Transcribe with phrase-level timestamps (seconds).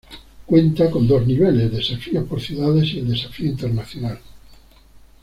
[0.47, 4.17] Cuenta con dos niveles: desafíos por ciudades y el desafío internacional.